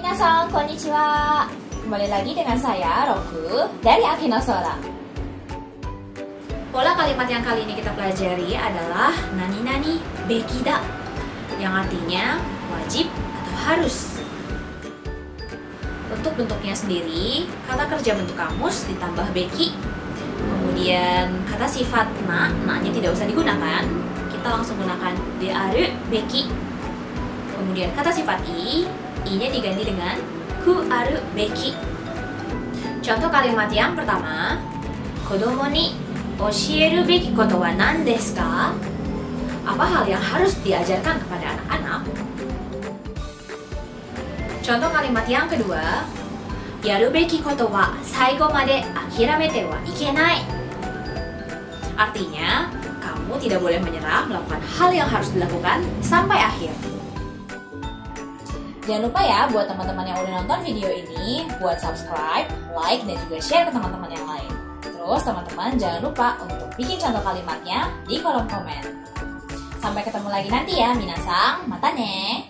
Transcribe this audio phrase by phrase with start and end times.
[0.00, 1.44] Minasan, konnichiwa.
[1.84, 4.72] Kembali lagi dengan saya, Roku, dari Akinosora.
[6.72, 10.80] Pola kalimat yang kali ini kita pelajari adalah nani-nani bekida,
[11.60, 12.40] yang artinya
[12.72, 14.24] wajib atau harus.
[16.08, 19.76] Untuk bentuknya sendiri, kata kerja bentuk kamus ditambah beki.
[20.40, 23.84] Kemudian kata sifat na, na-nya tidak usah digunakan.
[24.32, 25.12] Kita langsung gunakan
[25.44, 26.48] dearu beki.
[27.52, 28.88] Kemudian kata sifat i,
[29.28, 30.16] i-nya diganti dengan
[30.64, 31.76] ku aru beki.
[33.00, 34.60] Contoh kalimat yang pertama,
[35.24, 35.96] kodomo ni
[36.36, 38.76] oshieru beki koto wa nan desu ka?
[39.64, 42.02] Apa hal yang harus diajarkan kepada anak-anak?
[44.60, 46.04] Contoh kalimat yang kedua,
[46.84, 50.44] yaru beki koto wa saigo made akiramete wa ikenai.
[51.96, 56.72] Artinya, kamu tidak boleh menyerah melakukan hal yang harus dilakukan sampai akhir.
[58.90, 63.38] Jangan lupa ya buat teman-teman yang udah nonton video ini, buat subscribe, like, dan juga
[63.38, 64.50] share ke teman-teman yang lain.
[64.82, 68.82] Terus teman-teman jangan lupa untuk bikin contoh kalimatnya di kolom komen.
[69.78, 71.70] Sampai ketemu lagi nanti ya, Minasang.
[71.70, 72.42] Mata ne.